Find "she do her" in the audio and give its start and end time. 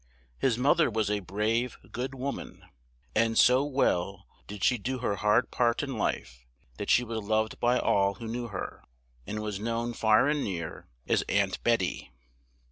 4.63-5.17